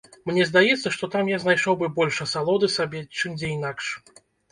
[0.27, 3.93] Мне здаецца, што там я знайшоў бы больш асалоды сабе, чым дзе інакш.